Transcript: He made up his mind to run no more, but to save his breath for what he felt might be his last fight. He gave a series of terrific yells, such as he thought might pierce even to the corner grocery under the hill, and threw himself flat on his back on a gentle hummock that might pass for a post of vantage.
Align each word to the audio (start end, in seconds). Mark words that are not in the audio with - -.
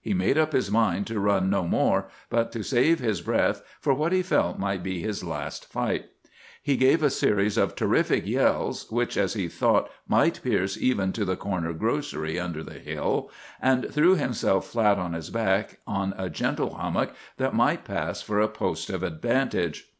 He 0.00 0.14
made 0.14 0.38
up 0.38 0.52
his 0.54 0.70
mind 0.70 1.06
to 1.08 1.20
run 1.20 1.50
no 1.50 1.68
more, 1.68 2.08
but 2.30 2.50
to 2.52 2.62
save 2.62 2.98
his 2.98 3.20
breath 3.20 3.60
for 3.78 3.92
what 3.92 4.10
he 4.10 4.22
felt 4.22 4.58
might 4.58 4.82
be 4.82 5.02
his 5.02 5.22
last 5.22 5.66
fight. 5.70 6.06
He 6.62 6.78
gave 6.78 7.02
a 7.02 7.10
series 7.10 7.58
of 7.58 7.74
terrific 7.76 8.24
yells, 8.26 8.88
such 8.88 9.18
as 9.18 9.34
he 9.34 9.48
thought 9.48 9.90
might 10.08 10.40
pierce 10.42 10.78
even 10.78 11.12
to 11.12 11.26
the 11.26 11.36
corner 11.36 11.74
grocery 11.74 12.40
under 12.40 12.62
the 12.62 12.78
hill, 12.78 13.30
and 13.60 13.92
threw 13.92 14.14
himself 14.16 14.66
flat 14.66 14.96
on 14.98 15.12
his 15.12 15.28
back 15.28 15.78
on 15.86 16.14
a 16.16 16.30
gentle 16.30 16.74
hummock 16.76 17.14
that 17.36 17.52
might 17.54 17.84
pass 17.84 18.22
for 18.22 18.40
a 18.40 18.48
post 18.48 18.88
of 18.88 19.02
vantage. 19.20 19.90